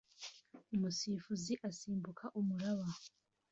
[0.73, 2.87] Umusifuzi asimbuka umuraba